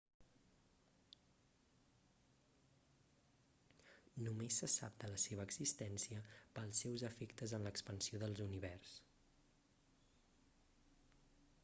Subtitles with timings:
[4.27, 6.23] només se sap de la seva existència
[6.57, 8.95] pels seus efectes en l'expansió de l'univers